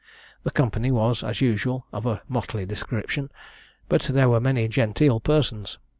The 0.41 0.49
company 0.49 0.89
was, 0.89 1.21
as 1.23 1.41
usual, 1.41 1.85
of 1.93 2.07
a 2.07 2.23
motley 2.27 2.65
description; 2.65 3.29
but 3.87 4.01
there 4.01 4.29
were 4.29 4.39
many 4.39 4.67
genteel 4.67 5.19
persons. 5.19 5.77